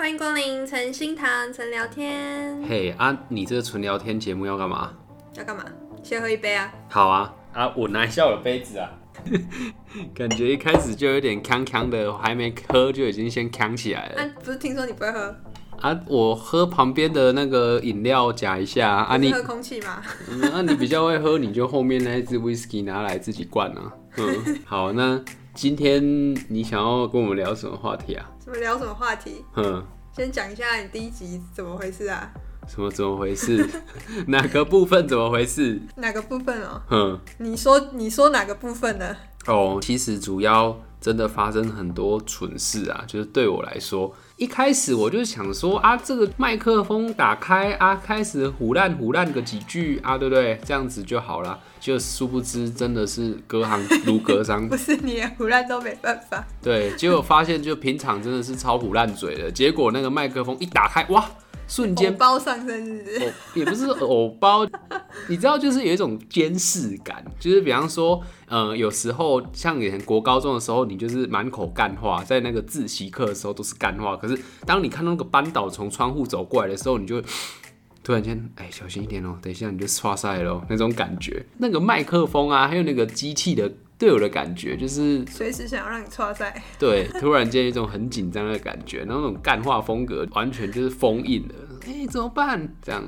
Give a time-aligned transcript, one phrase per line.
[0.00, 2.58] 欢迎光临陈心堂，陈聊天。
[2.66, 4.90] 嘿、hey, 啊，你这个纯聊天节目要干嘛？
[5.34, 5.62] 要干嘛？
[6.02, 6.72] 先喝一杯啊！
[6.88, 8.90] 好啊，啊，我拿一下我的杯子啊。
[10.16, 14.22] 感觉一开始就有点锵锵的，还没喝就已经先锵起来了。
[14.22, 15.36] 啊，不是听说你不会喝？
[15.82, 19.18] 啊，我喝旁边的那个饮料夹一下啊。
[19.18, 20.02] 你喝空气吗？
[20.30, 23.92] 嗯，那、啊、你比较会喝，你就后面那一支 whisky 拿来自己灌啊。
[24.16, 25.20] 嗯，好，那
[25.52, 26.02] 今天
[26.48, 28.26] 你想要跟我们聊什么话题啊？
[28.50, 29.44] 什么聊什么话题？
[29.54, 29.80] 嗯，
[30.12, 32.32] 先讲一下你第一集怎么回事啊？
[32.66, 33.64] 什么怎么回事？
[34.26, 35.80] 哪个部分怎么回事？
[35.94, 36.82] 哪个部分哦？
[36.90, 39.16] 嗯，你说你说哪个部分呢？
[39.46, 50.58] 哦，其实主要真的发生很多蠢事啊，就是对我来说，一开始我就想说啊，这个麦克风打开啊，开始胡烂胡烂个几句啊，对不对？
[50.64, 51.60] 这样子就好了。
[51.78, 56.42] 就殊不知真的是隔行如隔山， 不是你胡烂都没办法。
[56.62, 61.22] 对，结果发现就平常真的是超胡烂嘴的，结果那个麦克风一打开，哇！
[61.70, 63.24] 瞬间包上身是不是？
[63.24, 64.66] 哦，也不是偶包，
[65.30, 74.36] 你知道，就是有一种监视感，就是比方说，呃，有时候像以前国高中的时候，你就是满口干话，在那个自习课的时候都是干话，可是
[74.66, 77.22] 当你看到那个班导从窗户走过来的时候，你就
[78.02, 81.46] 突然间，哎，小心一点哦，等一下你就刷赛喽，那种感觉。
[81.58, 83.70] 那个麦克风啊，还有那个机器的。
[84.00, 91.54] 对我的感觉就是随时想要让你刷塞，对，突然间一种很紧张的感觉，然后那种干话风格完全就是封印了，
[91.86, 92.68] 哎，怎么办？
[92.82, 93.02] 这样。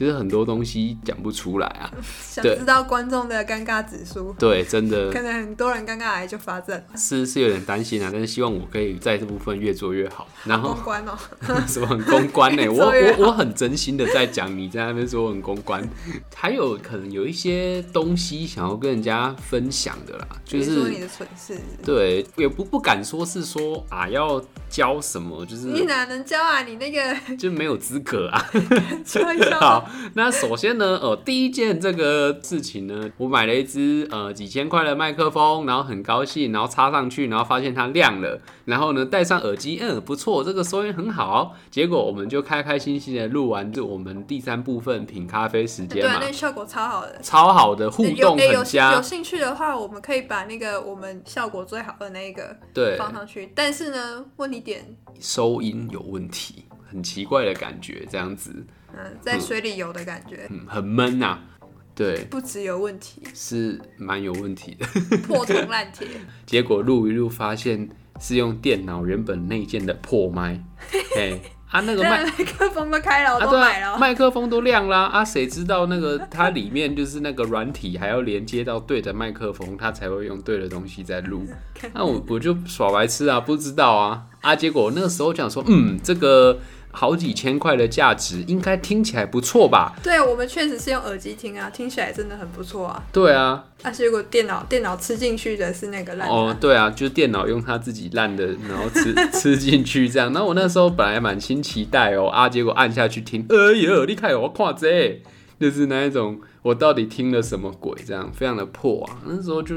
[0.00, 1.92] 其实很多东西讲不出来啊，
[2.24, 4.34] 想知道观众的尴尬指数？
[4.38, 10.26] 对，真的， 可能很多人尴尬癌就发症，是是有点担心啊，但是希望我可以在这部分越做越好。
[10.44, 11.18] 然后公关哦，
[11.68, 12.66] 什么很公关 呢？
[12.66, 15.86] 我我我很真心的在讲，你在那边说我很公关，
[16.34, 26.62] 还有可能有一些东西想要跟人家分享的啦，就是说你的蠢事，对，也不不敢说是说啊要教什么，就是你哪能教啊？
[26.62, 28.50] 你那个就没有资格啊，
[29.04, 29.89] 说一说好。
[30.14, 41.56] 那首先呢，呃，第一件这个事情呢，我买了一支呃几千块的麦克风，然后很高兴，然后插上去，然后发现它亮了，然后呢戴上耳机，嗯，不错，这个收音很好。
[41.70, 48.92] 结果我们就开开心心的录完，就我们第三部分品咖啡时间嘛，对，那效果超好的，超好的互动很佳。
[48.92, 53.52] 有有兴趣的话，我们可以把那个我们效果最好的那一个对放上去。
[53.54, 54.84] 但是呢，问题点
[55.18, 58.66] 收音有问题，很奇怪的感觉，这样子。
[58.92, 61.42] 嗯，在水里游的感觉，嗯，很闷呐、啊，
[61.94, 64.86] 对，不只有问题，是蛮有问题的，
[65.18, 66.08] 破铜烂铁。
[66.44, 70.60] 结果录一录，发现是用电脑原本内建的破麦，
[71.16, 71.38] 哎，
[71.70, 81.44] 啊，那个麦麦克风都开了，我都买了，麦克风都亮啦，啊，谁知道那个它里面就是那个软体还要连接到对的麦克风，它才会用对的东西在录。
[81.94, 86.58] 那我我就耍白痴啊，不知道啊，啊，结果那个时候讲说，嗯，这个。
[86.92, 89.94] 好几千块的价值，应该听起来不错吧？
[90.02, 93.02] 对，我们确实是用耳机听啊，听起来真的很不错啊。
[93.12, 100.32] 对啊，但是如果电脑电脑吃进去的是那个烂哦，对啊，就是电脑用它自己烂的，然后吃 吃进去这样。
[100.32, 105.22] 那我那时候本来满心期待哦啊，结果按下去听，哎呦，你看我看这，
[105.60, 107.96] 就是那一种我到底听了什么鬼？
[108.04, 109.22] 这样非常的破啊。
[109.24, 109.76] 那时候就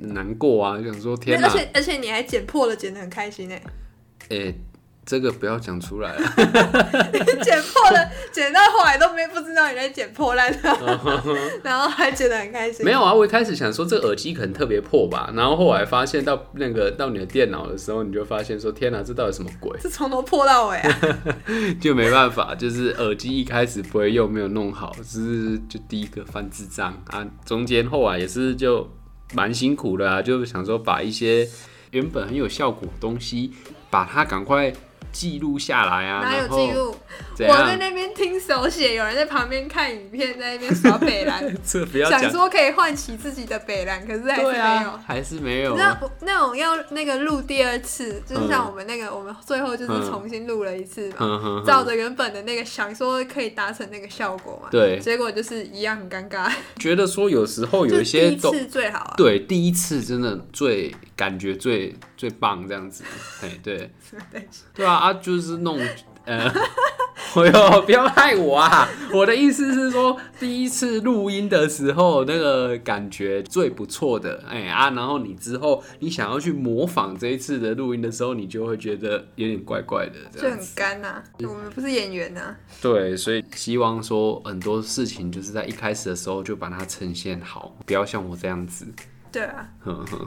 [0.00, 3.62] 难过啊，就想说天哪，而且而且你还剪破了，剪得很开心哎。
[4.30, 4.60] 哎、欸。
[5.08, 6.20] 这个不要讲出来了
[7.42, 10.54] 剪破了， 剪到后来都没不知道你在剪破烂
[11.64, 12.84] 然后还剪得很开心。
[12.84, 19.80] 没有啊，我一开始想说这个耳机可能特别破吧，然后后来发现到那个到你的电脑的时候，你就发现说天哪，这到底什么鬼？
[19.80, 20.98] 是从头破到尾啊！
[21.80, 27.26] 就没办法，就是耳机一开始不会用，没有弄好，只是就第一个犯智障啊。
[27.46, 28.86] 中间后来也是就
[29.32, 31.48] 蛮辛苦的啊，就想说把一些
[31.92, 33.54] 原本很有效果的东西，
[33.88, 34.70] 把它赶快。
[35.18, 36.20] 记录下来啊！
[36.22, 36.94] 哪有记录？
[37.40, 41.44] 我在那边听手写，有人在旁边看影片，在那边耍北兰。
[41.66, 44.52] 这不要想说可以唤起自己的北兰，可是还是没
[44.84, 45.76] 有，啊、还是没有。
[45.76, 54.68] 那那种要那个录第二次，就是像我们那个，嗯、我们最后就是重新录了一次嘛，照着原本的那个想说可以达成那个效果嘛。
[54.70, 56.48] 对，结果就是一样很尴尬。
[56.78, 59.14] 觉得说有时候有一些第一次最好啊。
[59.16, 63.02] 对，第一次真的最感觉最最棒这样子。
[63.42, 63.90] 哎，对，
[64.72, 64.94] 对啊。
[64.94, 65.76] 啊就是弄，
[66.24, 66.48] 呃，
[67.34, 68.88] 哎呦，不要害我啊！
[69.12, 81.24] 我的意思是说，第一次录音的时候，那个感觉最不错的，哎、欸、啊，然后你之后你想要去模仿这一次的录音的时候，你就会觉得有点怪怪的，就很干呐、啊。
[81.40, 82.56] 我们不是演员呐、啊。
[82.80, 88.86] 对，所以希望说很多事情就是在一开始的时候就把它呈现好，不要像我这样子。
[89.30, 89.68] 对啊，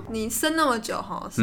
[0.10, 1.42] 你生那么久哈，是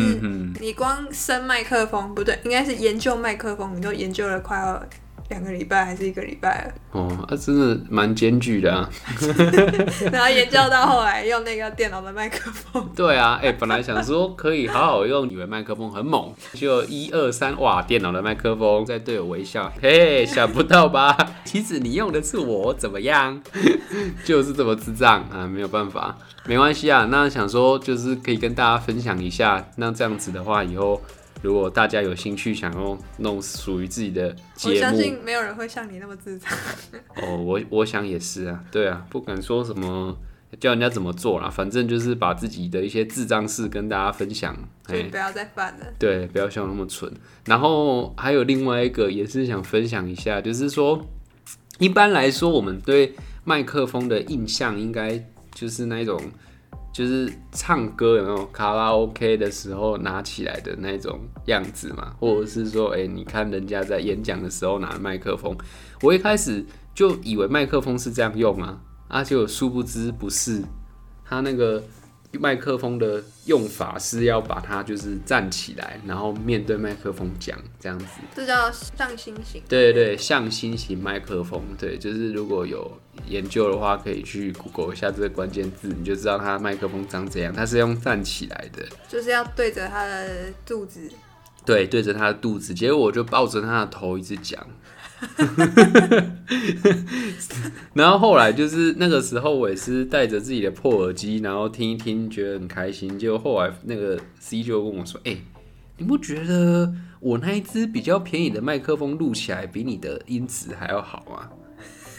[0.61, 4.83] 你光生麦克风不对，应该是研究麦克风，你都研究了快要。
[5.29, 6.73] 两个礼拜还是一个礼拜了？
[6.93, 8.89] 哦，啊，真的蛮艰巨的啊。
[10.11, 12.89] 然后研究到后来用那个电脑的麦克风。
[12.97, 21.15] 对啊，哎、欸，本来想说可以好好用，以为麦克风很猛，就一二三，哇，电脑的麦克风在对我微笑，嘿，想不到吧？
[21.45, 23.43] 其实你用的是我，怎么样？
[24.25, 26.17] 就是这么智障啊，没有办法，
[26.47, 27.07] 没关系啊。
[27.11, 31.03] 那想说就是可以跟大家分享一下，那这样子的话以后。
[31.41, 36.49] 如果大家有兴趣想要弄属于自己的节目，我相信没有人会像你那么自在。
[37.23, 40.17] 哦，我我想也是啊，对啊，不敢说什么
[40.59, 44.57] 教人家怎么做啦，反正就是把自己的一些智障事跟大家分享。
[44.87, 45.87] 对，不要再犯了。
[45.99, 47.13] 对，不要像我那么蠢。
[47.45, 51.01] 然后还有另外一个也是想分享一下，就是说，
[51.79, 53.15] 一般来说我们对
[53.45, 55.25] 麦克风的印象应该
[55.55, 56.21] 就是那种。
[56.99, 65.57] 就是唱歌有没有卡拉 OK 的时候拿起来的那种样子嘛，或者是说，哎、你看人家在演讲的时候拿麦克风，
[66.03, 66.67] 我一开始
[66.97, 70.61] 就以为麦克风是这样用啊，而且我殊不知不是，
[71.25, 71.81] 他那个。
[72.33, 79.63] 麦克风的用法是要把它就是站起来，然后面对麦克风讲这样子，这叫向心型。
[79.69, 87.53] 对对对，向心型麦克风，对，就是如果有研究的话，可以去 Google 一下这个关键字，你就知道它麦克风长怎样。
[87.53, 91.11] 它是用站起来的，就是要对着它的肚子。
[91.65, 94.67] 对，对着它的肚子，结果我就抱着它的头一直讲。
[97.95, 103.19] 然后后来就是那个时候，我也是带着自己的破耳机，然后听一听，觉得很开心。
[103.19, 105.37] 结果后来那个 C 就问我说：“哎、
[105.97, 111.51] 你不觉得我那一支比较便宜的麦克风录起来比你的音质还要好吗？”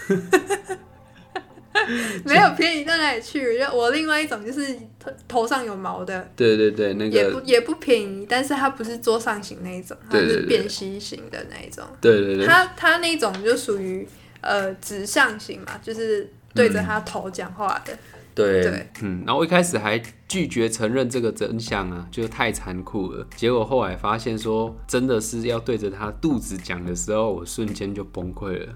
[2.25, 14.07] 没有便宜到哪里去，就我另外一种就是头头上有毛的，对对对，那个也不也不便宜，但是它不是桌上型那一种，它是便携型的那一种，对对对，它它那种就属于
[14.41, 17.93] 呃指向型嘛，就是对着它头讲话的。
[17.93, 17.97] 嗯
[18.35, 23.27] 对，对，嗯，然后一开始还拒绝承认这个真相啊，就太残酷了。
[23.35, 28.73] 结果后来发现说，真的是要对着他肚子讲的时候，我瞬间就崩溃了。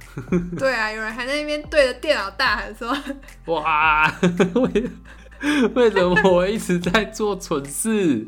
[0.59, 2.93] 对啊，有人还在那边对着电脑大喊说：
[3.45, 4.13] “哇！”
[5.75, 8.25] 为什么我一直在做蠢事？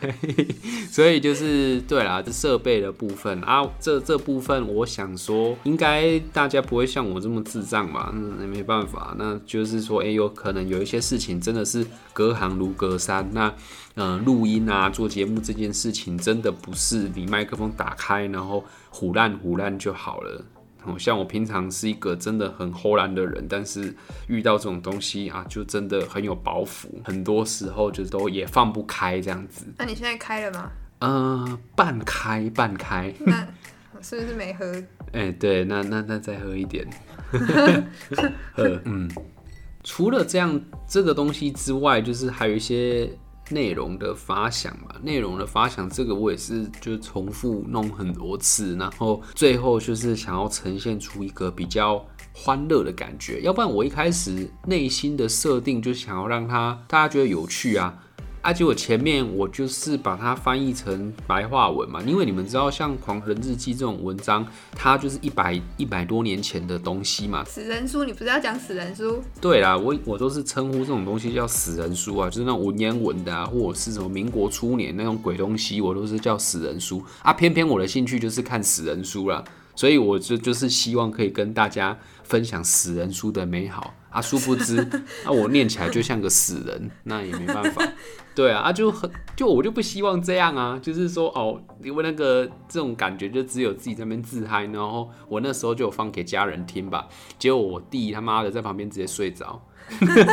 [0.00, 0.48] 对，
[0.90, 8.10] 所以就是对啦，这设备的部分啊，这这部分我想说，应该大家不会像我这么智障吧？
[8.14, 13.28] 嗯，那没办法，那就是说，哎、欸，有可能有一些事情真的是隔行如隔山。
[13.32, 13.54] 那
[13.94, 20.44] 嗯，录音啊，做节目这件事情，真的不是你麦克风打开，然后唬烂唬烂就好了。
[20.98, 23.94] 像我平常是一个真的很唬烂的人，但是
[24.26, 29.66] 遇到这种东西啊，就真的很有包袱，很多时候就都也放不开这样子。
[29.78, 30.70] 那你现在开了吗？
[31.00, 33.12] 嗯、呃，半开半开。
[33.24, 33.48] 那
[34.00, 34.64] 是不是没喝？
[35.12, 36.86] 哎、欸，对，那那那再喝一点。
[38.52, 39.10] 喝，嗯。
[39.84, 43.10] 除了这样这个东西之外，就是还有一些。
[43.50, 57.98] 内容的发想嘛，内容的发想，这个我也是就重复弄很多次，然后最后就是想要呈现出一个比较欢乐的感觉，要不然我一开始内心的设定就是想要让他大家觉得有趣啊。
[58.42, 67.44] 啊，结果前面我就是把它翻译成白话文嘛，因为你们知道，像《狂人日记》这种文章，它就是一百一百多年前的东西嘛。
[67.44, 69.22] 死人书，你不是要讲死人书？
[69.40, 77.32] 对啦，我我都是称呼这种东西叫死人书啊，就是那种文言文的啊，或者是什么民国初年那种鬼东西，我都是叫死人书啊。
[77.32, 79.44] 偏偏我的兴趣就是看死人书啦，
[79.76, 81.96] 所以我就就是希望可以跟大家
[82.32, 84.22] 分享死人书的美好啊。
[84.22, 84.80] 殊不知
[85.24, 87.86] 啊，我念起来就像个死人， 那也没办法。
[88.34, 97.06] 对啊，啊就很就我就不希望这样啊，就是说哦，因为那个这种感觉就只有自己在那边自嗨，然后我那时候就放给家人听吧，
[97.38, 99.62] 结果我弟他妈的在旁边直接睡着，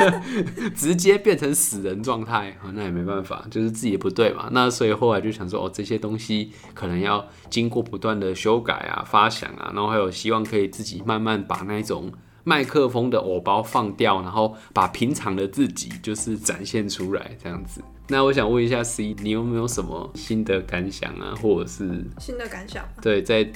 [0.75, 12.11] 直接变成死人状态，那也没办法，就是自己也不对嘛，那所以后来就想说哦，这些东西可能要经过不断的修改啊、发想啊，然后还有希望可以自己慢慢把那种。
[12.45, 17.83] 麦克风的偶包放掉，然后把平常的自己就是展现出来，这样子。
[18.07, 22.83] 那我想问一下 C，你有没有什么新的感想啊，或者是新的感想？
[23.03, 23.47] 对，在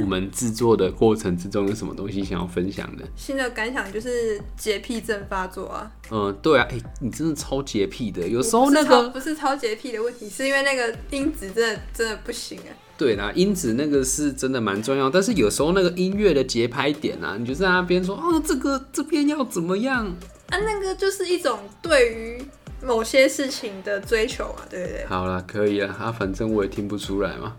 [0.00, 3.04] 我们制作的过程之中有什么东西想要分享的？
[3.14, 5.90] 新的感想就是洁癖症发作啊。
[6.10, 12.72] 嗯，对啊，哎、欸，你真的超洁癖的，有时候那个不是超洁癖的问题，是因为那个音质真的真的不行啊。
[12.96, 20.06] 对啦，音质那个是真的蛮重要，但是有时候那个音乐的节拍点啊，你就在那边说哦，这个这边要怎么样？
[20.48, 22.44] 啊，那个就是一种对于
[22.86, 25.06] 某些事情的追求嘛，对不对？
[25.06, 27.56] 好了，可以了，啊，反正我也听不出来嘛。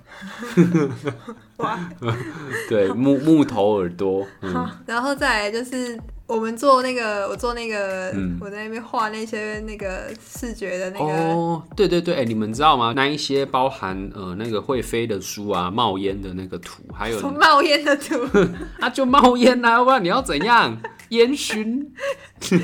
[1.57, 1.79] 哇，
[2.69, 4.25] 对，木木头耳朵。
[4.41, 5.99] 嗯、好，然后再来就是。
[6.27, 11.05] 我们做那个，我做那个，嗯、我在那边画那些那个视觉的那个。
[11.05, 12.93] 哦，对对对，哎，你们知道吗？
[12.95, 18.15] 那一些包含呃那个会飞的书啊，冒烟的那个图，还有冒烟的图，
[18.81, 20.75] 啊就冒烟啊，不然你要怎样？
[21.09, 21.93] 烟熏，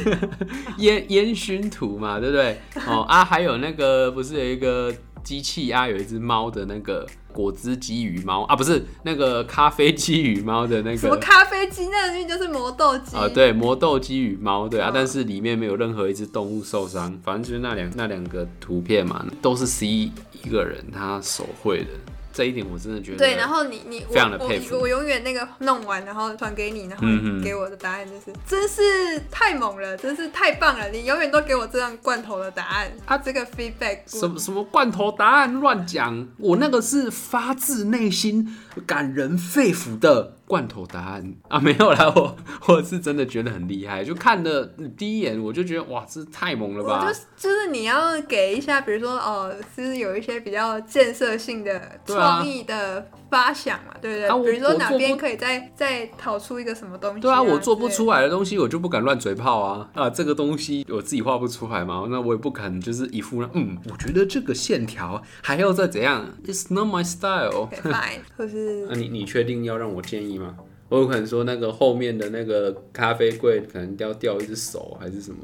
[0.80, 2.60] 烟烟熏图嘛，对不对？
[2.88, 4.94] 哦啊，还有那个不是有一个
[5.24, 7.06] 机器啊，有一只猫的那个。
[7.34, 10.98] 果汁机与猫啊，不是那个咖啡机与猫的那个。
[10.98, 11.88] 什么咖啡机？
[11.88, 13.26] 那个就是磨豆机啊。
[13.34, 21.92] 对，磨豆机与猫，对啊，哦、但是里面没有任何一只动物受伤，反正就是那两那两个图片嘛，都是 C 一个人他手绘的。
[22.34, 24.76] 这一点我真的觉得对，然后你你非常的佩服。
[24.76, 27.06] 我，我，我永远那个弄完，然后传给你，然后
[27.44, 28.82] 给我的答案就是，嗯、真是
[29.30, 30.90] 太猛了，真是太棒了！
[30.90, 33.18] 你永远都给我这样罐头的答案啊！
[33.18, 40.36] 这个 feedback 什么什么罐头答案乱讲，我那个是发自内心、感人肺腑的。
[40.52, 42.36] 罐头答案啊，没有啦，我
[42.68, 44.66] 我是真的觉得很厉害，就看了
[44.98, 47.08] 第一眼我就觉得哇，这太萌了吧！
[47.08, 54.28] 就是就是你要给一下，比如说哦，就是有一些比较建设性的创意的发想嘛，对不对？
[54.28, 57.22] 啊、比如说哪边可以再再讨出一个什么东西、啊？
[57.22, 60.10] 对啊，我做不出来的东西，我就不敢乱嘴炮啊啊！
[60.10, 67.70] 这个东西我自己画不出来嘛，那我也不敢就是一副嗯，我觉得这个线条还要再怎样？It's not my style。
[67.72, 70.58] Fine，可 是那、啊、你你确定要让我建议吗？
[70.90, 75.38] 我有可能说那个后面的那个咖啡柜可能要掉一只手还是什么？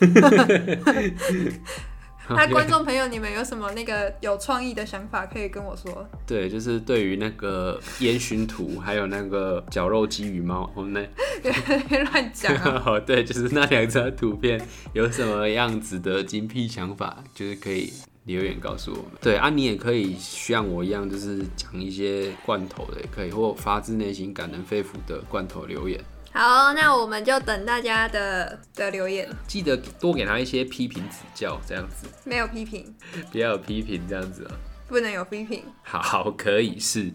[2.34, 6.06] 那观众朋友，你们有什么那个有创意的想法可以跟我说？
[6.26, 11.50] 对，就是对于那个烟熏图，还有那个绞肉机与猫，我们那
[11.88, 12.54] 别 乱讲。
[13.04, 14.60] 对，就是那两张图片
[14.92, 17.92] 有什么样子的精辟想法，就是可以。
[18.26, 26.00] 留言告诉我们，对啊，你也可以像我一样，就是讲一些罐头的，也可以，或发自内心、感人肺腑的罐头留言。
[26.36, 32.08] 好，那我们就等大家的的留言，记得多给他一些批评指教，这样子。
[32.24, 32.92] 没有批评，
[33.30, 34.50] 不要有批评，这样子啊。
[34.88, 35.62] 不能有批评。
[35.84, 37.08] 好，可以是，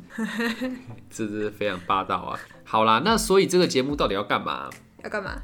[1.11, 2.39] 这是非常霸道啊。
[2.63, 4.69] 好啦，那所以这个节目到底要干嘛？
[5.03, 5.37] 要干嘛？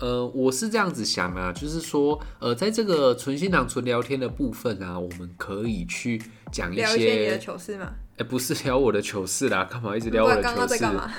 [0.00, 7.92] 呃，我是这样子想啊，就是说，呃，在这个纯心堂纯聊天的部分啊，我们可以去讲一些，聊一些你的糗事吗？
[8.16, 10.44] 哎、欸，不是聊我的糗事啦，干嘛一直聊我的糗事？
[10.44, 11.10] 刚刚在干嘛？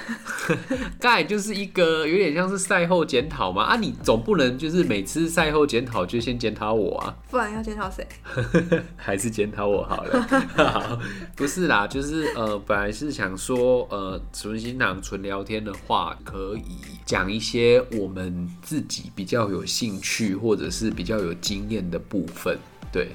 [1.27, 3.63] 就是一个有点像是赛后检讨嘛。
[3.63, 7.13] 啊，你总不能就是每次赛后检讨就先检讨我啊？
[7.29, 8.07] 不然要检讨谁？
[8.95, 10.21] 还是检讨我好了。
[10.55, 10.97] 好，
[11.35, 22.57] 不是啦，就是呃，本来是想说，呃，纯心堂纯聊天的话，可以讲一些我们自己比较有兴趣或者是比较有经验的部分，
[22.89, 23.09] 对。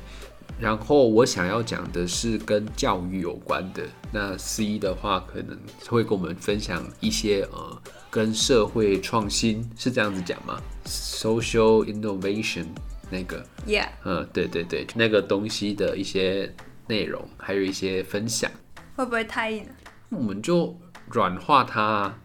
[0.58, 3.82] 然后我想要讲的是跟教育有关的。
[4.12, 5.56] 那 C 的话可能
[5.88, 12.66] 会跟我们分享一些呃，跟社会创新是这样子讲吗？Social innovation
[13.08, 16.52] 那个，Yeah，嗯，对对对，那个东西的一些
[16.88, 18.50] 内容，还有一些分享，
[18.96, 19.64] 会不会太硬？
[20.10, 20.76] 我们就
[21.08, 22.18] 软化它，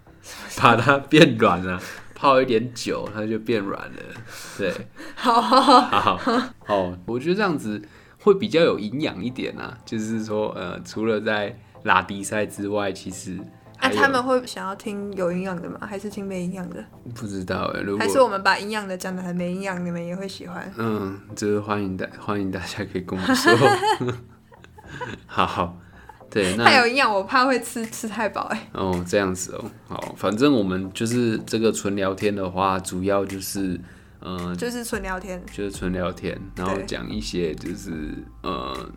[0.58, 1.80] 把它变软了，
[2.16, 4.02] 泡一点酒，它就变软了。
[4.58, 4.74] 对，
[5.14, 7.80] 好好好好好，我觉得这样子。
[8.26, 13.40] 会比较有营养一点啊，就是说，呃，除了在拉比赛之外，其实
[13.80, 15.78] 那、啊、他们会想要听有营养的吗？
[15.80, 16.84] 还是听没营养的？
[17.14, 20.74] 不知道哎，如果还是我们把营养的讲的很没营养，你们也会喜欢？
[20.76, 23.54] 嗯，就是欢迎大欢迎大家可以跟我说。
[25.28, 25.78] 好好，
[26.32, 28.70] 对，那太有营养，我怕会吃吃太饱哎。
[28.74, 33.80] 哦，这样子哦，好，反正我们就是这个纯聊天的话，主要就是。
[34.28, 37.92] 嗯，就是纯聊天，就是纯聊天，然后讲一些就是
[38.42, 38.90] 对呃，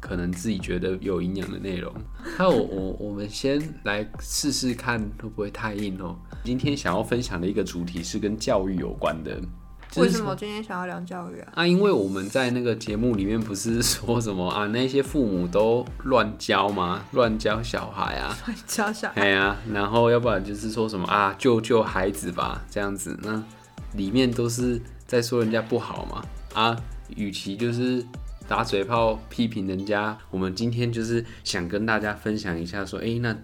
[0.00, 1.94] 可能自己觉得有营养的内容。
[2.36, 6.16] 那我我我们先来试试看会不会太硬哦。
[6.42, 9.40] 今天想要分享的一个主题是跟教育有关的。
[9.96, 11.52] 为什么今天想要聊教育啊？
[11.54, 17.04] 啊，因为我们在那个节目里面不是说什么啊，那些父母都乱教吗？
[17.12, 18.36] 乱教小孩啊？
[18.44, 19.20] 乱教小孩？
[19.20, 23.40] 对啊，然后要不然就是说什么啊，救救孩子吧，这样子那。
[23.96, 26.76] 里面都是在说人家不好嘛啊，
[27.16, 28.04] 与其就是
[28.46, 33.36] 打嘴炮批评人家，我们今天就是想跟大家分享一下，说，哎、欸，那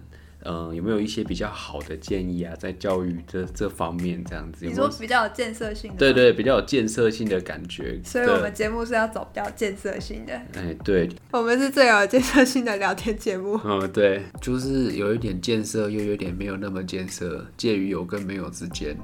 [0.43, 4.65] 嗯有没有一些比较好的建议啊，在教育这这方面这样子？
[4.65, 5.97] 你说比较有建设性的？
[5.97, 7.99] 对，对对，比较有建设性的感觉。
[8.03, 10.33] 所以我们节目是要走比较建设性的。
[10.33, 13.59] 哎、欸，对，我们是最有建设性的聊天节目。
[13.63, 18.97] 嗯，对，就是有一点建设，又有点没有那么建设，介于有跟没有之间。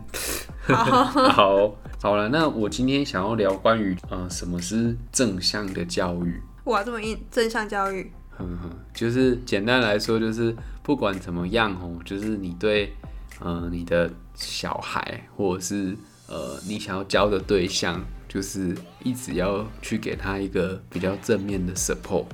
[0.75, 6.41] 好，好，好了，那我今天想要聊关于呃什么是正向的教育。
[6.65, 8.11] 哇，这么硬，正向教育。
[8.37, 12.93] 哼哼，就是简单来说，就是不管怎么样哦，就是你对
[13.39, 15.95] 呃你的小孩，或者是
[16.27, 22.25] 呃你想要教的对象，就是一直要去给他一个比较正面的 support。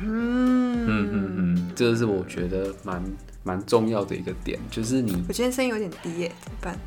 [0.00, 3.02] 嗯嗯嗯嗯，这个是我觉得蛮
[3.42, 5.12] 蛮重要的一个点，就是你。
[5.28, 6.78] 我今天声音有点低耶，怎么办？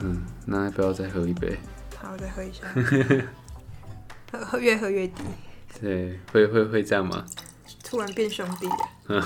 [0.00, 1.56] 嗯，那要不要再喝一杯？
[1.96, 2.62] 好，我再喝一下。
[4.32, 5.22] 喝喝越喝越低。
[5.80, 7.24] 对，会会会这样吗？
[7.82, 9.22] 突然变兄弟了。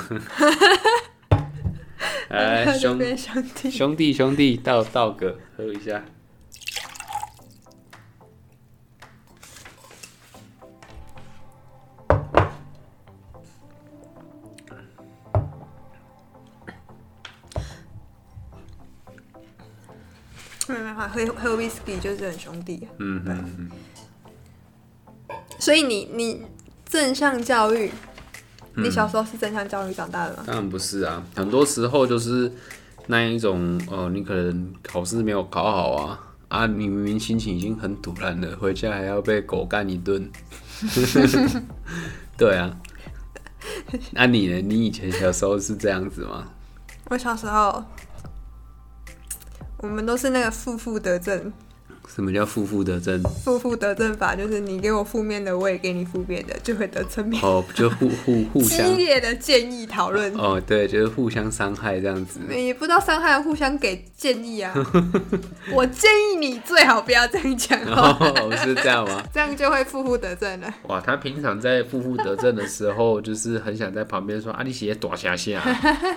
[2.29, 6.05] 来， 兄兄弟兄弟兄弟，倒倒个喝一下。
[20.73, 22.87] 没办法，喝喝 whisky 就是很兄弟。
[22.99, 23.71] 嗯嗯嗯。
[25.59, 26.43] 所以你你
[26.87, 27.91] 正向教育，
[28.77, 30.45] 你小时候是正向教育长大的吗？
[30.47, 32.51] 当然不是啊，很多时候就是
[33.07, 40.31] 那一种，呃，你可能考试没有考好啊，啊，你明明心情已经很堵烂了，回家还要被狗干一顿。
[42.39, 42.77] 对啊，
[44.13, 44.61] 那你呢？
[44.61, 46.47] 你以前小时候是这样子吗？
[47.11, 47.83] 我小时候，
[49.79, 51.53] 我们都是那个负负得正。
[52.15, 53.23] 什么叫负负得正？
[53.45, 57.41] 负负得正法就是你给我负面的，我也给你负面的，就会得正面。
[57.43, 60.33] 哦， 就互互互相激烈的建议讨论。
[60.35, 62.41] 哦，对，就是互相伤害这样子。
[62.51, 64.75] 也不知道伤害，互相给建议啊。
[65.73, 67.79] 我建议你最好不要这样讲。
[67.83, 69.23] 哦，是这样吗？
[69.33, 70.75] 这样就会负负得正了。
[70.89, 75.63] 哇，他平常在负负得正的时候，就是很想在旁边说：“啊，你写短下下，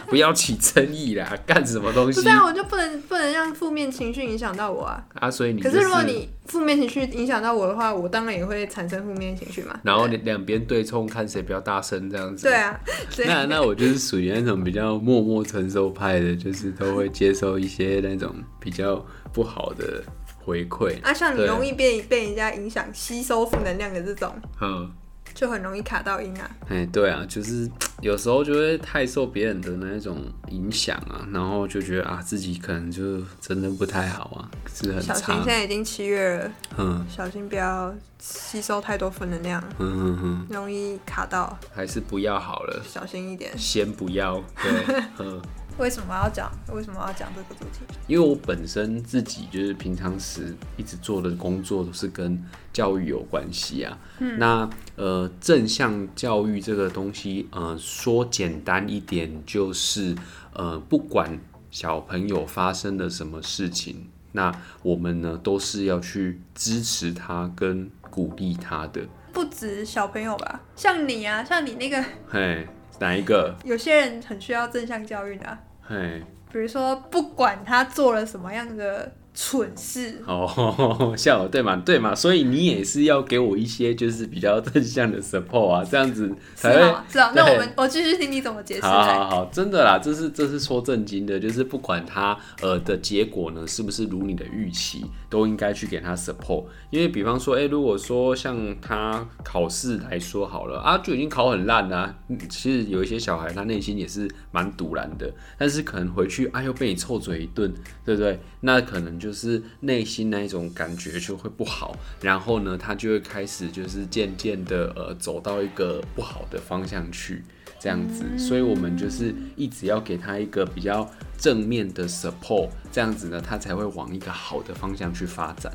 [0.08, 5.04] 不要起争议啦，干什么东西？”不是啊，我就不能不能让负面情绪影响到我啊。
[5.16, 5.81] 啊，所以你可是。
[5.82, 9.80] 如果你负面情绪影响到我的话，我当然也会产生负面情绪嘛。
[9.84, 12.48] 然后你两边对冲，看谁比较大声这样子。
[12.48, 12.80] 对啊，
[13.26, 20.04] 那那我就是属于那种比较默默承受派的，就是都会接受一些那种比较不好的
[20.44, 21.02] 回馈。
[21.04, 24.92] 啊，像你容易被被人家影响、吸收负能量的这种，嗯。
[25.34, 26.50] 就很容易卡到音啊！
[26.70, 27.70] 哎，对啊，就是
[28.02, 30.18] 有时候就会太受别人的那种
[30.50, 35.02] 影响啊，然后就觉得啊，自己可能就真的不太好啊，是很。
[35.02, 45.42] 小心，现在已经七月了，嗯，小心不要吸收太多负能量，嗯嗯嗯，容易卡到，还是不要好了，小心一点，先不要，对， 嗯。
[45.78, 46.52] 为什么要讲？
[46.74, 47.80] 为什么要讲这个主题？
[48.06, 52.38] 因为我本身自己就是平常时一直做的工作都是跟
[52.74, 53.98] 教育有关系啊。
[54.20, 54.70] 嗯、那
[55.02, 60.16] 呃，正向教育这个东西，呃，说简单一点就是
[60.54, 61.40] 呃，不管
[61.72, 64.52] 小朋友发生了什么事情，那
[64.84, 69.02] 我们呢都是要去支持他跟鼓励他的。
[69.34, 72.68] 不止小朋友吧，像你啊，像你那个， 嘿，
[73.00, 73.56] 哪一个？
[73.66, 75.60] 有些人很需要正向教育的、啊。
[75.82, 79.12] 嘿，比如说，不管他做了什么样的。
[79.44, 86.96] 蠢事哦，笑对嘛对嘛，所以你也是要给我一些就是比较正向的 support 啊，这样子才会。
[87.10, 88.82] 是啊，那我们我继续听你怎么解释。
[88.82, 96.66] 好好好，真的啦，这是这是说正经的，就是不管他呃的结果呢是不是如你的预期，都应该去给他 support。
[96.92, 102.16] 因为比方说，哎、欸，如果说像他考试来说好了啊，就已经考很烂啦、啊。
[102.48, 107.74] 其实有一些小孩他内心也是蛮堵然的，但是可能回去啊又被你臭嘴一顿，
[108.06, 108.40] 对不对？
[108.60, 109.22] 那可能。
[109.22, 117.44] 就是内心那一种感觉就会不好，然后呢，他就会开始就是渐渐的呃走到一个不好的方向去，
[117.80, 118.24] 这样子。
[118.38, 125.72] 所以我们就是一直要给他一个比较正面的 support，这样子呢，他才会往一个好的方向去发展。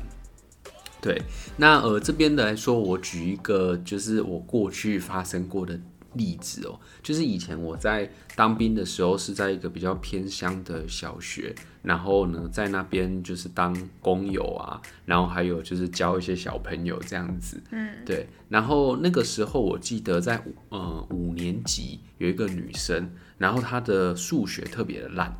[1.01, 1.21] 对，
[1.57, 5.79] 那呃这边的来说，我举一个就是我过去发生过的。
[6.17, 11.53] 例子哦，就是以前我在当兵的时候是在一个比较偏乡的小学，
[11.83, 18.27] 然后呢，在那边就是当工友啊，然后还有就是教一些小朋友这样子，嗯，对。
[18.49, 25.33] 然后那个时候我记得在呃五年级有一个女生，然后她的数学特别的烂。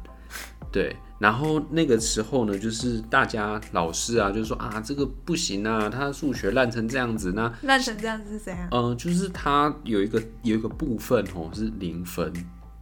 [0.72, 8.68] 对，然后那个时候呢，就是大家老师啊，就是说啊，这个不行啊，他数学烂成这样子，那烂成这样子是怎样？
[8.72, 12.32] 嗯、呃，就是他有一个有一个部分哦是零分，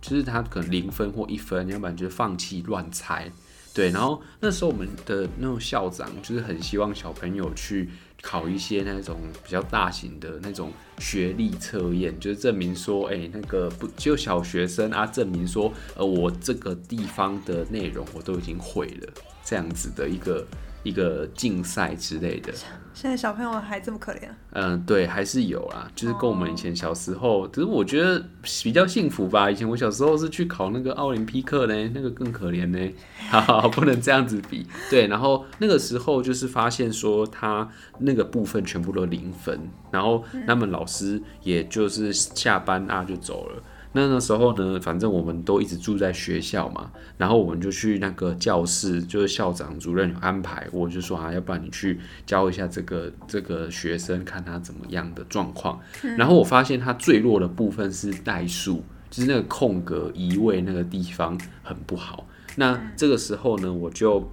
[0.02, 3.32] 就是他可能零分或一分，要不然就放弃乱猜。
[3.74, 7.89] 对，然后那时候我们的那种校长就是很希望小朋友去
[8.21, 20.45] 考一些那种比较大型的那种学历测验，就是证明说，哎、那个不就小学生啊，证明说，呃，我这个地方的内容我都已经会了，这样子的一个。
[20.86, 22.54] 一个竞赛之类的，
[22.93, 24.19] 现在小朋友还这么可怜？
[24.52, 28.24] 嗯，对，还是有啦，就是跟我们以前小时候，只是我觉得
[28.63, 29.50] 比较幸福吧。
[29.50, 32.93] 以前我小时候是去考那个奥林匹克呢，那个更可怜呢，
[33.30, 34.67] 哈哈，不能这样子比。
[34.89, 37.67] 对，然后那个时候就是发现说他
[37.98, 43.63] 那个部分全部都零分，然后他们老师也就是下班啊就走了。
[43.95, 55.79] 那那时候呢，反正我们都一直住在学校嘛，然后我们就去那个教室，就是校长、主任有安排，我就说啊，要不然你去教一下这个这个学生，看他怎么样的状况。
[56.17, 62.27] 然后我发现他最弱的部分是代数，就是那个空格移位那个地方很不好。
[62.58, 64.29] 那这个时候呢，我就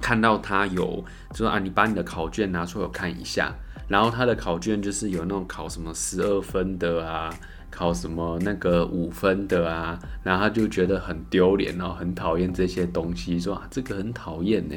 [0.00, 3.54] 看到他有，就说啊，你把你的考卷拿出来我看一下。
[3.88, 7.28] 然后他的考卷就是有那种考什么十二分的啊。
[7.76, 14.74] 考什么那个五分的啊，然后他就觉得很丢脸，然后很讨厌这些东西，说啊这个很讨厌呢。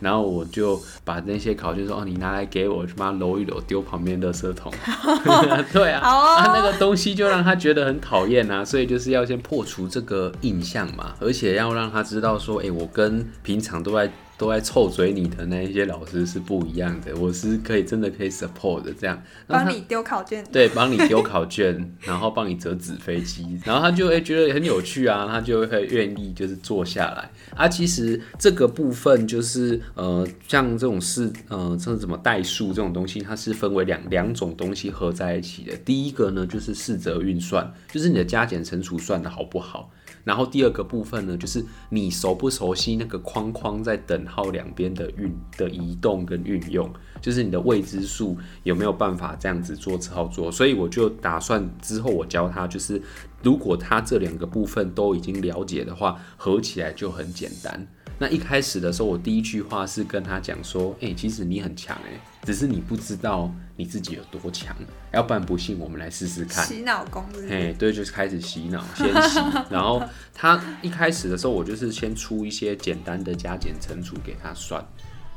[0.00, 4.72] 然后我就把那些考卷说哦，你拿来给我，去把它揉一揉，丢旁边的垃圾桶。
[5.72, 14.10] 对啊，啊那个东西就让他觉得很讨厌啊，所以就是要先破除这个印象嘛，而且要让他知道说，哎，我跟平常都在。
[14.42, 27.68] 都在臭嘴你的那一些老师是不一样的，我是可以真的可以 support 的，这样帮你丢考卷，对，帮你丢考卷， 然后帮你折纸飞机，然后他就会觉得很有趣啊，他就会愿意就是坐下来啊。
[27.68, 35.76] 其实这个部分就是呃，像这种是呃，像什么代数这种东西，它是分为两两种东西合在一起的。
[35.84, 39.88] 第一个呢就是四则运算，就是你的加减乘除算的好不好。
[40.24, 46.88] 然后第二个部分呢，就是你熟不熟悉那个框框在等号两边的运的移动跟运用，
[47.20, 50.50] 就是你的未知数有没有办法这样子做操作。
[50.50, 53.02] 所以我就打算之后我教他，就是
[53.42, 57.86] 如果他这两个部分都已经了解的话，合起来就很简单。
[58.18, 64.76] 那一开始的时候，我第一句话是跟他讲说：“哎、欸，其实你很强哎，只是你不知道你自己有多强。
[65.12, 67.52] 要不然不信，我们来试试看。”洗脑功是不是？
[67.52, 69.38] 哎，对，就是开始洗脑，先洗。
[69.70, 70.02] 然后
[70.34, 74.84] 他一开始的时候，我就是先出一些简单的加减乘除给他算。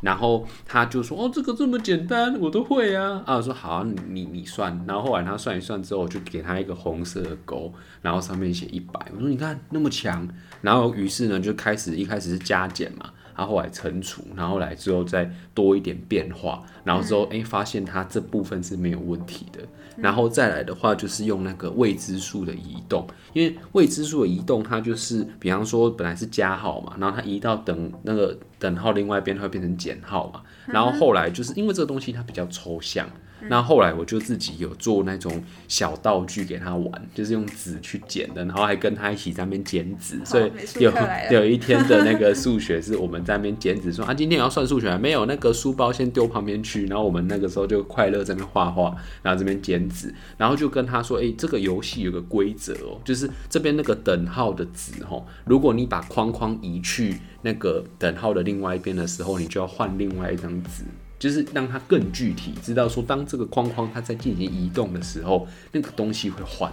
[0.01, 8.99] 然后他就说：“哦，这个这么简单，我都会啊！”啊，我说：“好啊，你你算。”然后后来他算一算之后，我就给他一个红色的勾，然后上面写一百。
[9.15, 10.27] 我说：“你看那么强。”
[10.61, 13.09] 然后于是呢，就开始一开始是加减嘛。
[13.35, 19.59] 他后来乘除，然后来之后再多一点变化，然后之后哎、欸、发现它这部分是没有问题的，
[19.97, 33.07] 然后再来的话就是用那个未知数的移动，因为未知数的移动它就是比方说本来是加号嘛，然后它移到等那个等号另外一边它会变成减号嘛，然后后来就是因为这个东西它比较抽象。
[33.49, 40.91] 那后来我就自己有做那种小道具给他玩，就是用纸去剪的，然后还跟他一起在那边剪纸，所以有
[41.31, 60.83] 有一天的那个数学是我们在那边剪纸，说啊今天要算数学，没有那个书包先丢旁边去，然后我们那个时候就快乐在那边画画，然后这边剪纸，然后就跟他说，哎、欸，这个游戏有个规则哦，就是这边那个等号的纸哦，如果你把框框移去那个等号的另外一边的时候，你就要换另外一张纸。
[61.25, 66.71] 就是让它更具体，知道说当这个框框它在进行移动的时候，那个东西会换，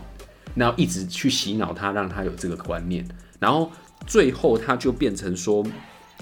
[0.54, 3.02] 然后一直去洗脑它，让它有这个观念，
[3.38, 3.72] 然后
[4.06, 5.66] 最后它就变成说，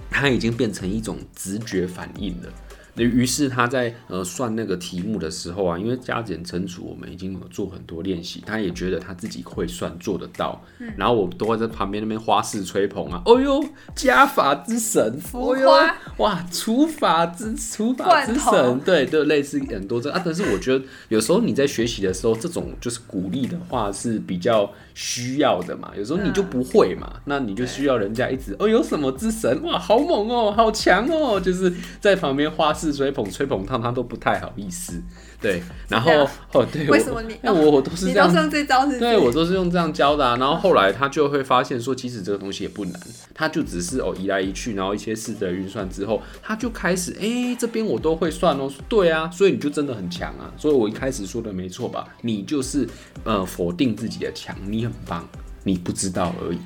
[0.09, 2.49] 它已经变成一种直觉反应了。
[2.97, 10.63] 于是他在呃算那个题目的时候啊，因为加减乘除我们已经有做很多练习，他也觉得他自己会算做得到。
[10.79, 15.71] 嗯、然后我都会在旁边那边花式吹捧啊，哦呦，加法之神，哦呦，
[16.19, 20.21] 哇，除法之除法之神，对，就类似很多这啊。
[20.25, 25.93] 但是我觉得有时候你在学习的时候，这种就是鼓励的话是比较需要的嘛。
[25.97, 33.01] 有时候你就不会嘛，嗯、那你就需要人家一直哦，有什么之神，哇，好猛哦，好强哦，就是在旁边花式。
[33.01, 35.01] 吹捧吹捧烫，他都不太好意思。
[35.41, 36.11] 对，然后
[36.53, 37.35] 哦，对，为什么你？
[37.41, 38.99] 那我我都是这样，你都用这招是是？
[38.99, 40.37] 对，我都是用这样教的啊。
[40.37, 43.01] 然后后来他就会发现说，其实这个东西也不难，
[43.33, 48.71] 他就只是哦移来移去，然后一些四则运算之后，他就开始哎、欸，这边我都会算哦。
[48.87, 50.53] 对啊，所以你就真的很强啊。
[50.59, 52.07] 所以我一开始说的没错吧？
[52.21, 52.87] 你就是
[53.25, 55.27] 呃否定自己的强，你很棒，
[55.65, 56.59] 你不知道而已。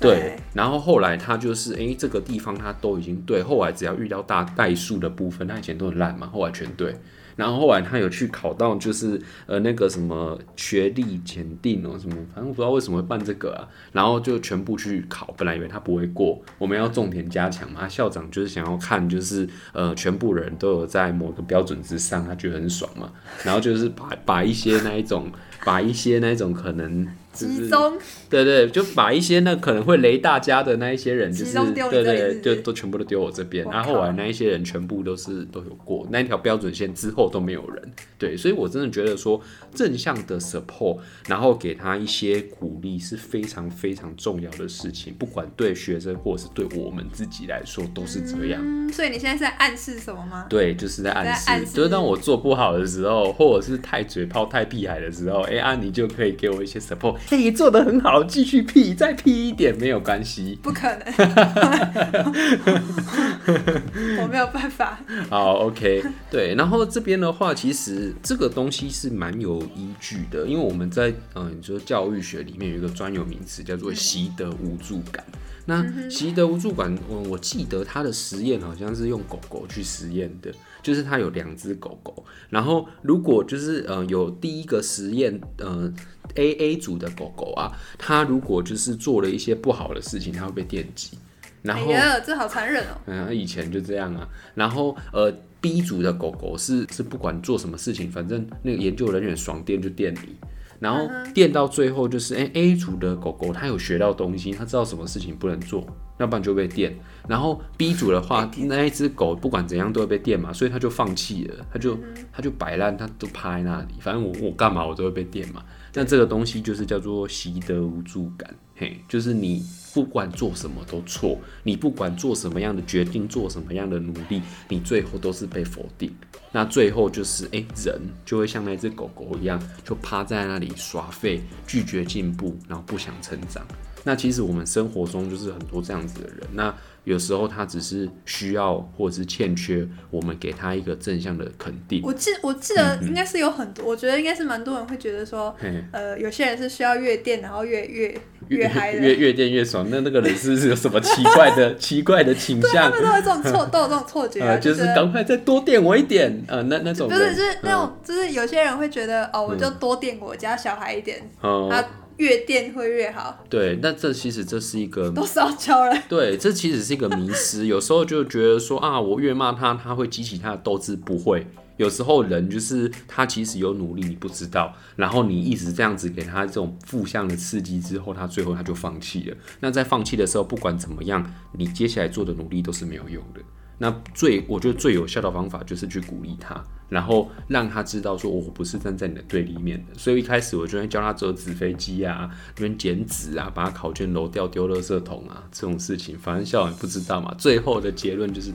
[0.00, 3.42] 对，然后后来他就是，哎，这个地方他都已经对。
[3.42, 6.94] 后来只要遇到大代数的部分，他以前都很烂嘛，后来全对。
[7.34, 13.68] 然后后来他有去考到，就是呃那个什么学历检定哦什么，反正我不知道为什么会办这个啊。
[13.92, 17.86] 然后就全部去考，本来以为他不会过，我们要重点加强嘛。
[17.86, 23.12] 校长就是想要看，就是呃全部人都有在某个标准之上，他觉得很爽嘛。
[23.44, 25.30] 然后就是把把一些那一种，
[25.62, 27.06] 把一些那一种可能。
[27.36, 27.98] 集中，
[28.30, 39.40] 对对，就把一些那可能会雷大家的那一些人，就是对对，就都全部都丢我这边，然后后来那一些人全部都是都有过那一条标准线之后都没有人，对，所以我真的觉得说
[39.74, 48.60] 正向的 support，然后给他一些鼓励是非常非常重要的事情，不管对学生或是对我们自己来说都是这样。
[48.64, 50.46] 嗯，所以你现在是在暗示什么吗？
[50.48, 57.16] 对，就是在暗示，就是当我做不好的时候，或者是太嘴炮太屁孩的时候，哎啊，你就可以给我一些 support。
[57.28, 60.56] 嘿，你做的很好，继续 P，再 P 一点没有关系。
[60.62, 61.00] 不可能，
[64.22, 65.00] 我没有办法。
[65.28, 66.54] 好，OK，对。
[66.54, 75.24] 然后这边的话，其实这个东西是蛮有依据的，因为我们在嗯，你说教育学里面有一个专有名词叫做习得无助感。
[75.68, 80.52] 那习得无助感，我我记得他的实验好像是用狗狗去实验的，
[80.86, 85.92] 就是他有两只狗狗，然后如果就是呃有第一个实验呃
[86.36, 91.18] A A 组的狗狗啊，它如果就是做了一些不好的事情，它会被电击，
[91.60, 93.00] 然后、哎、这好残忍哦。
[93.06, 94.28] 嗯，以前就这样啊。
[94.54, 95.28] 然后呃
[95.60, 100.36] B 组的狗狗是是不管做什么事情，反正那个研究人员爽电就电你。
[100.78, 105.86] 然后电到最后就是，哎，A 组的狗狗它有学到东西，它知道什么事情不能做，
[106.18, 106.96] 要不然就被电。
[107.28, 111.98] 然后 B 组的话，那一只狗不管怎样都会被电嘛，所以它就放弃了，它就
[112.32, 115.62] 它就摆烂，它都趴在那里，反正我我干嘛我都会被电嘛。
[115.94, 126.14] 那这个东西就是叫做习得无助感，嘿，就是你不管做什么都错，你不管做什么样的决定，做什么样的努力，你最后都是被否定。
[126.52, 133.66] 那最后就是，哎，人就会像那只狗狗一样，就趴在那里耍废，拒绝进步，然后不想成长。
[134.04, 136.38] 那其实我们生活中就是很多这样子的人。
[136.52, 142.00] 那有时候他只是需要或者是欠缺我们给他一个正向的肯定。
[142.04, 145.54] 我记我记得应该是有很多，嗯、我觉得应该是蛮多人会觉得说，
[145.90, 148.16] 呃，有些人是需要越电然后越越
[148.48, 149.86] 越嗨，越越电越爽。
[149.90, 152.90] 那那个人是不是有什么奇怪的 奇怪的倾向？
[152.90, 156.44] 对，他们都有这种错，都有这种错觉、啊呃，就是赶快再多电我一点。
[156.48, 161.84] 呃，那那种就是就是那种就是有些人会觉得哦，我就多电我家小孩一点，嗯、他。
[162.18, 165.94] 越电会越好，对，那这其实这是一个都烧焦了。
[166.08, 167.66] 对，这其实是一个迷失。
[167.66, 171.46] 有时候就觉得说啊，我越骂他，他会激起他的斗志，不会。
[171.76, 179.36] 有时候人就是他其实有努力，你不知道，然后你一直这样子给他这种负向的刺激之后，他最后他就放弃了。
[179.60, 183.40] 那在放弃的时候，不管怎么样，你接下来做的努力都是没有用的。
[183.78, 189.98] 那最我觉得最有效的方法就是去鼓励他，然后让他知道说，我不是站在你的对立面的。
[189.98, 197.34] 所以一开始我就会教他折纸飞机啊，那边剪纸啊，把他考卷揉掉丢垃圾桶啊，这种事情，反正校长不知道嘛。
[197.36, 198.50] 最后的结论就是。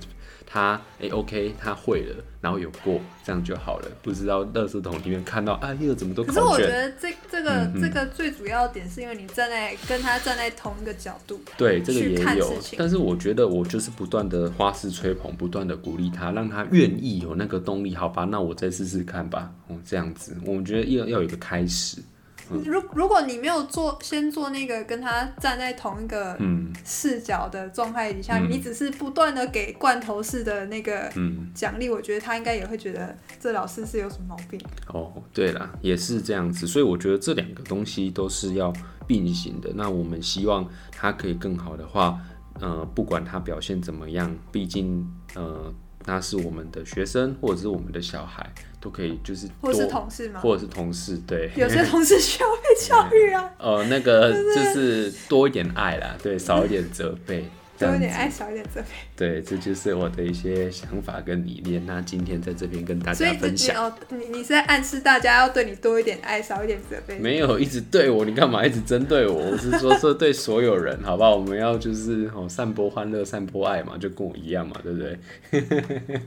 [0.51, 3.87] 他哎、欸、，OK，他会了，然后有过，这样就好了。
[4.01, 6.25] 不知道垃圾桶里面看到啊，又怎么都。
[6.25, 12.53] 可是我觉得这这个、嗯、这个最主要的点是因为你站在跟他站在同一个角度，对这个也有。
[12.77, 17.95] 但是我觉得我就是不断的花式吹捧，不断的鼓励他，让他愿意有那个动力。
[17.95, 19.49] 好吧，那我再试试看吧。
[19.69, 22.01] 哦，这样子，我们觉得要要有一个开始。
[22.49, 26.37] 如如果你没有做，先做那个跟他站在同一个
[26.85, 31.11] 视角的状态底下，嗯、你只是不断的给罐头式的那个
[31.53, 34.59] 奖励，我觉得他应该也会觉得这老师是有什么毛病。
[34.87, 38.73] 哦，对了，也是这样子，所以我觉得这两个东西都是要
[39.07, 39.71] 并行的。
[39.75, 42.19] 那我们希望他可以更好的话，
[42.59, 45.73] 呃，不管他表现怎么样，毕竟呃。
[46.03, 50.39] 他是我们的学生，或者是我们的小孩，都可以就是，或是同事吗？
[50.41, 51.51] 或者是同事，对。
[51.55, 53.49] 有些同事需要被教育啊。
[53.59, 57.45] 呃，那个 就是多一点爱啦，对，少一点责备。
[57.87, 58.87] 多一点爱，少一点责备。
[59.15, 61.85] 对，这就是我的一些想法跟理念。
[61.85, 63.85] 那今天在这边跟大家分享。
[63.85, 67.17] 哦，你你是在暗示大家要对你多一点爱，少一点责备？
[67.19, 69.51] 没有，一直对我，你干嘛一直针对我？
[69.51, 71.35] 我是说，说对所有人，好不好？
[71.35, 75.19] 我们要就是哦，散播欢乐，散播爱嘛，就跟我一样嘛，对不对？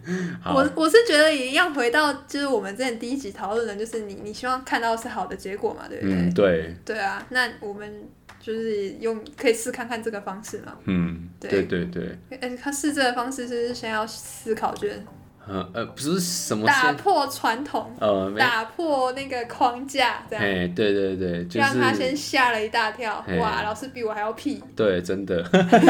[0.45, 6.15] 我我是觉得也一样，回到就是我们之前第一集讨论的，就是你你希望看到是好的结果嘛，对不对？
[6.15, 6.75] 嗯，对。
[6.85, 8.09] 对啊，那我们。
[8.45, 10.77] 就是用可以试看看这个方式嘛。
[10.85, 12.19] 嗯，对对对。
[12.29, 15.03] 哎，他试这个方式是先要思考卷。
[15.47, 20.45] 呃呃，不是什么打破传统，呃，打破那个框架，这样。
[20.45, 23.25] 哎，对对对，就是让他先吓了一大跳。
[23.39, 24.63] 哇，老师比我还要屁。
[24.75, 25.43] 对，真的，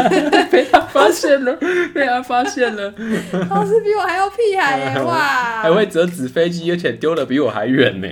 [0.51, 1.55] 被他发现了，
[1.95, 2.93] 被他发现了。
[3.49, 5.03] 老师比我还要屁孩耶！
[5.03, 8.09] 哇，还会折纸飞机，而且丢的比我还远呢。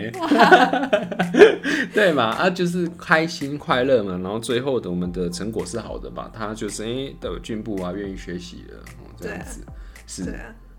[1.92, 2.24] 对嘛？
[2.36, 6.30] 啊，就是开心快乐嘛，然后最后的我们的成果是好的吧？
[6.32, 8.78] 他就是哎都有进步啊，愿意学习了，
[9.20, 9.60] 这样子
[10.06, 10.34] 是。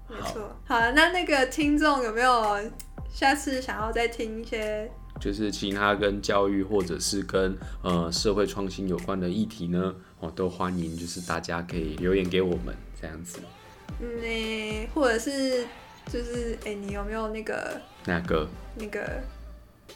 [0.10, 2.60] 没错，好了，那那个听众有没有
[3.12, 9.96] 下次想要再听一些，就是其他跟教育或者是跟呃社会创新有关的议题呢？
[10.20, 13.40] 我都欢迎，就是大家可以留言给我们这样子。
[14.00, 15.66] 嗯，欸、或者是
[16.12, 19.22] 就是哎、欸，你有没有那个那个那个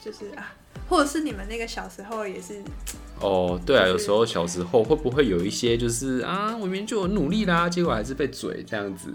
[0.00, 0.54] 就是啊，
[0.88, 2.62] 或者是你们那个小时候也是
[3.20, 9.12] 哦，对啊，有时候小时候会不会有一些就是啊，我明明就有努力啦，结果还是被嘴这样子。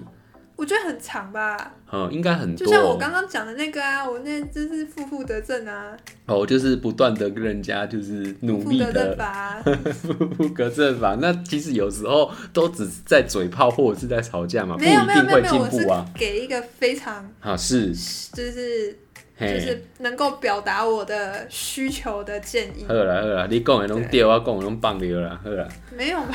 [0.56, 2.66] 我觉得很长吧，嗯，应该很多。
[2.66, 5.98] 就像我刚刚讲的那个啊，我那真是负负得正啊。
[6.26, 11.18] 哦，就是不断的跟人家就是努力的，负负得正吧。
[11.22, 16.06] 那其实有时候都只是在嘴炮或者是在吵架嘛，不一定会进步啊。
[16.16, 17.94] 给一个非常啊是，
[18.34, 18.98] 就是。
[19.40, 22.86] 就是能够表达我的需求的建议。
[22.88, 25.68] 好啦好啦，你讲的拢对，我讲的拢棒掉啦，好啦。
[25.92, 26.34] 没有吧？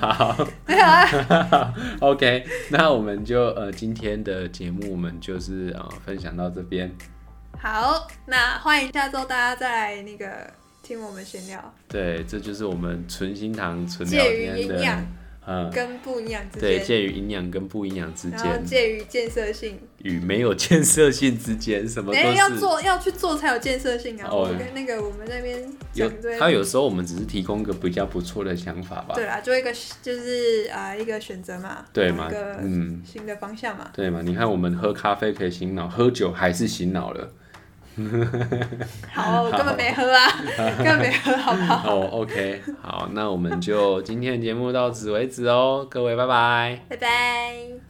[0.00, 1.74] 好，没有啊。
[2.00, 6.90] OK，那我们就呃今天的节目我们就是呃分享到这边。
[7.58, 10.26] 好，那欢迎下周大家再来那个
[10.82, 11.74] 听我们闲聊。
[11.88, 14.96] 对，这就是我们纯心堂纯聊天的。
[15.46, 24.28] 嗯，跟不营养之间，对，介于营养跟不营养之间，介于建设性与没有建设性之间，什么都是、欸、要做要去做才有建设性啊！
[24.30, 29.14] 哦，跟那个我们那边有，他有时候我们只是提供一个比较不错的想法吧。
[29.14, 29.72] 对啊，做一个
[30.02, 34.20] 就是啊、呃、一个选择嘛，对嘛，一个嗯新的方向嘛，嗯、对嘛？
[34.22, 37.32] 你看我们喝咖啡可以醒脑，喝酒还是醒脑了。
[39.12, 40.28] 好，我根本没喝啊，
[40.78, 41.82] 根本没喝，好不好？
[41.86, 47.89] 哦、oh,，OK，好，那我们就今天的节目到此为止哦，各位，拜拜，拜拜。